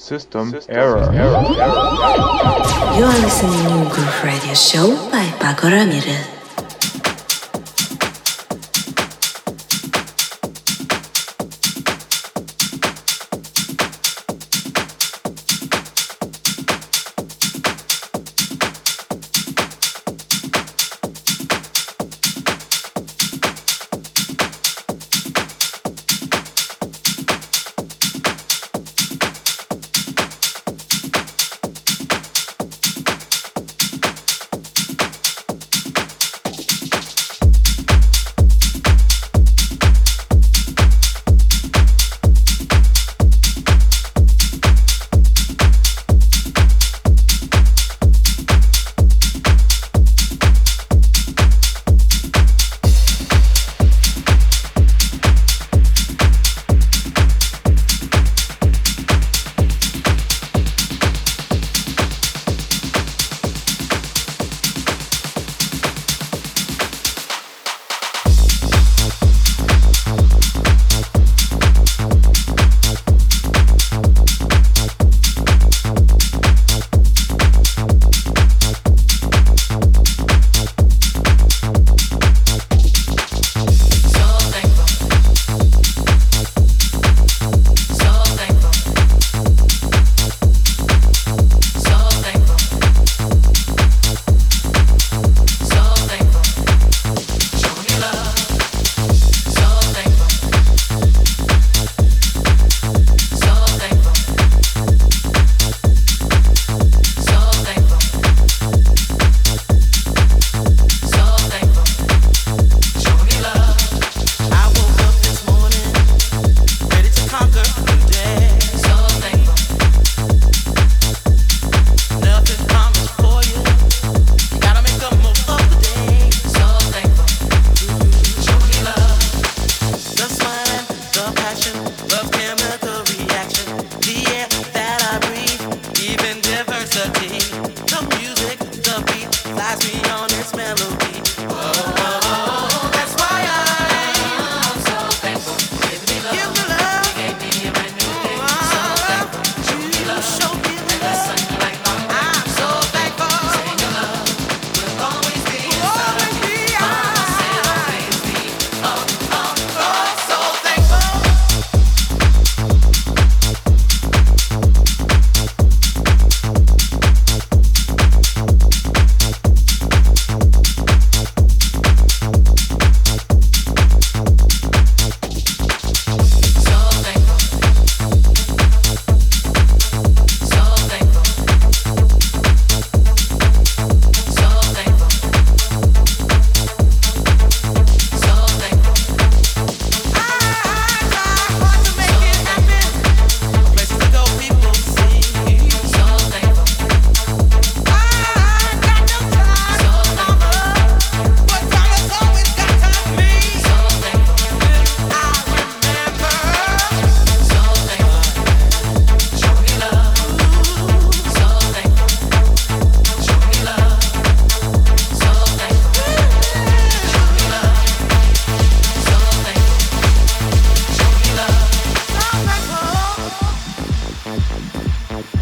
[0.00, 1.12] System, error.
[1.12, 1.42] error.
[2.96, 6.39] You are listening to Groove Radio Show by Pako Ramirez.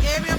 [0.02, 0.37] Give me a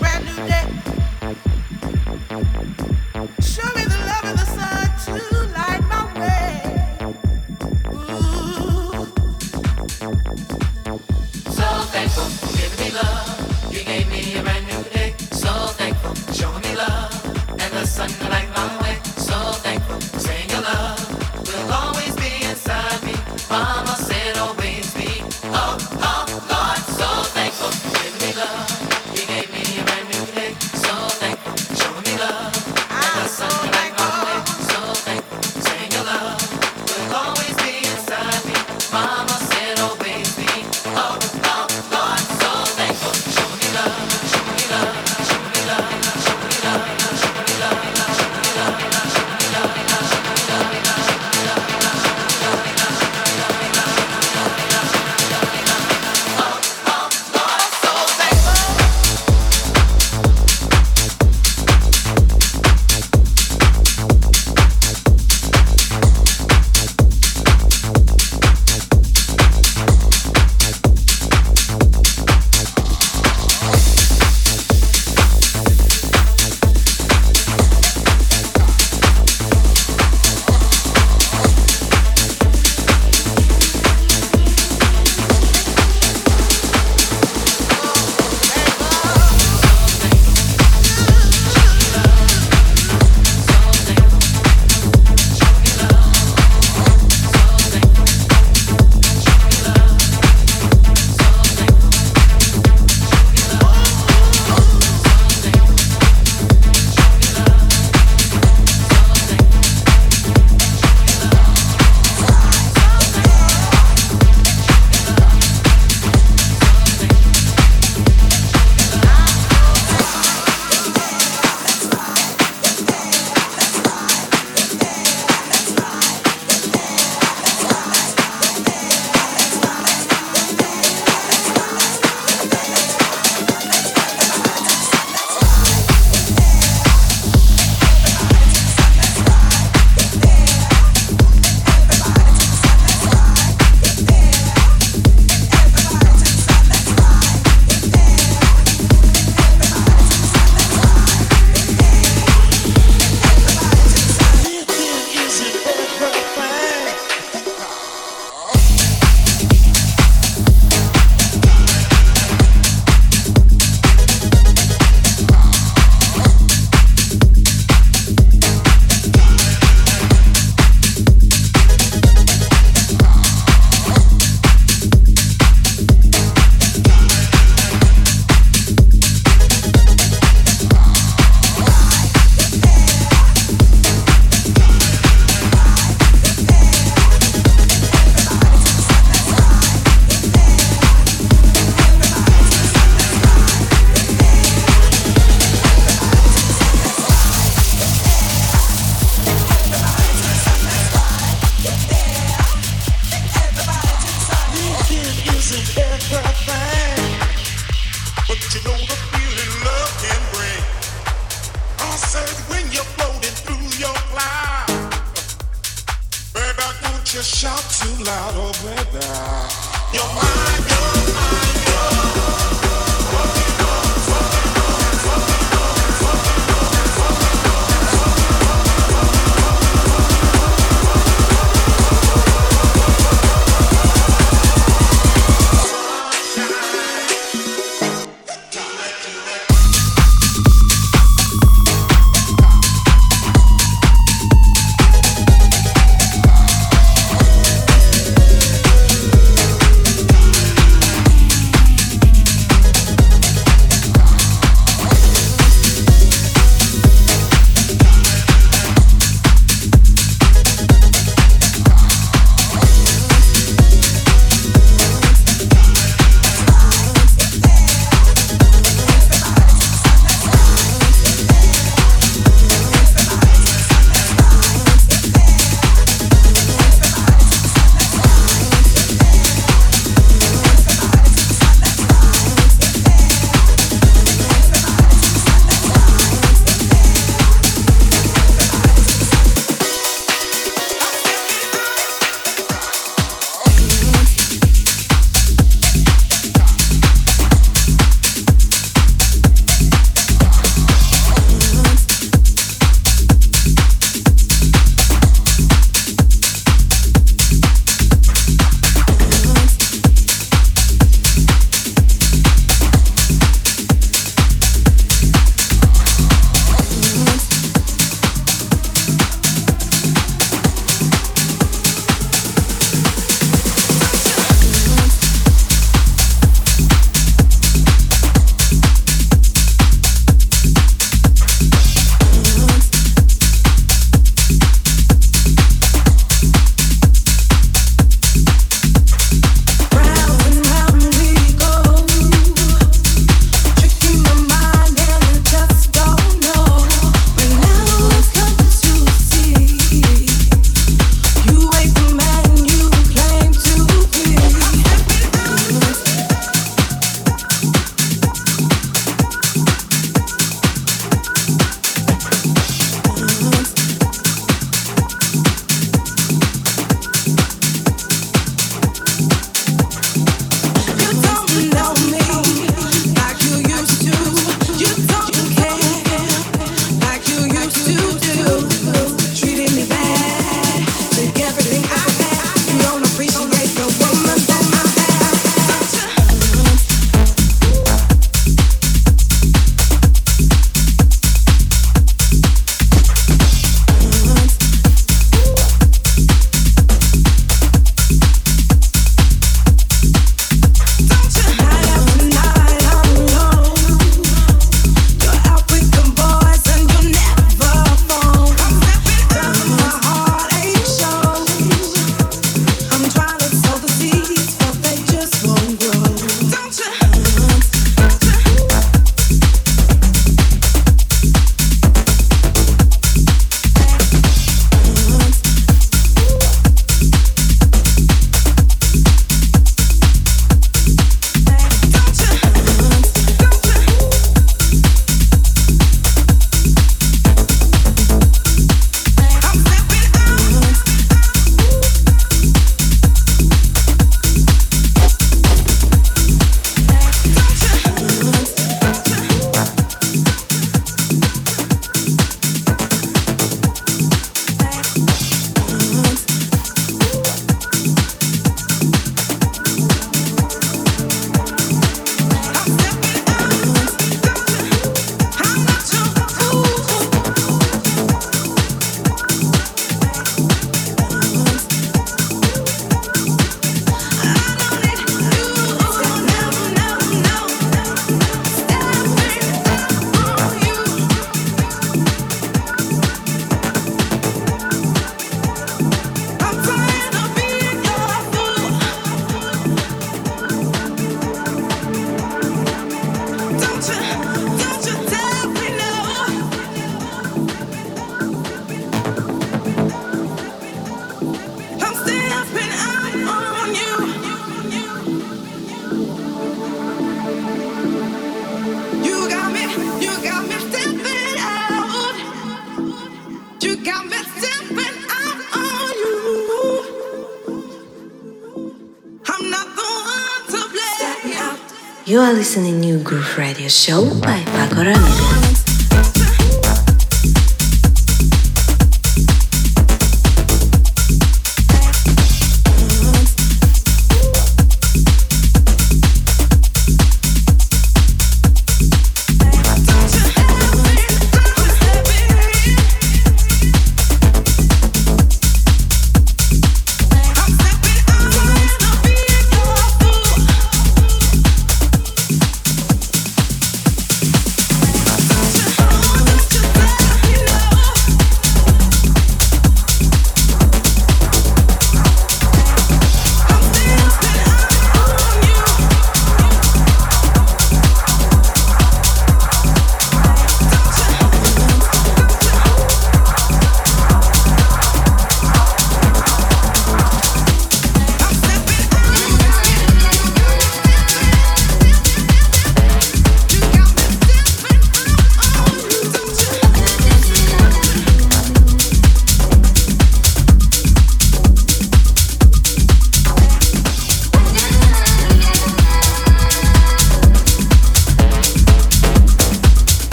[522.09, 525.18] are listening New Groove Radio Show by Pako Ramirez.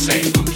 [0.00, 0.49] same.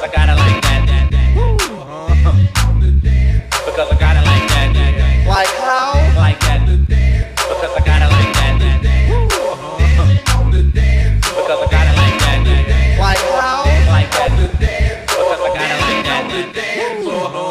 [0.00, 0.80] Because I got it like that.
[3.66, 4.72] Because I got it like that.
[5.28, 5.92] Like how?
[6.16, 6.64] Like that.
[6.64, 8.56] Because I got it like that.
[11.36, 12.40] Because I got it like that.
[12.98, 13.68] Like how?
[13.92, 14.32] Like that.
[14.40, 16.24] Because I got it like that.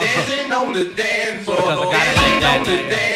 [0.01, 1.57] Dancing on the dance floor.
[1.57, 2.65] Because I got it like that.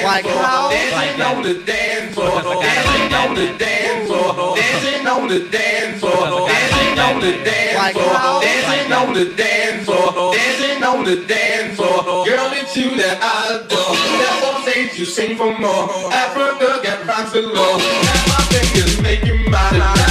[0.05, 0.69] Like how?
[0.69, 2.29] Like on the dance floor.
[2.37, 3.29] Because I got it like that.
[3.29, 4.53] on the dance floor.
[4.55, 6.21] Dancing on the dance floor.
[6.21, 7.45] Because I got it like Dancing on the that.
[7.45, 8.39] dance Like how?
[8.39, 10.33] Dancing on the dance floor.
[10.33, 12.23] Dancing on the dance floor.
[12.23, 13.91] Girl, it's you that I adore.
[14.23, 15.91] That's on stage, you sing for more.
[16.13, 17.77] Africa, get rocks below.
[17.77, 20.02] That's my fingers make you mine.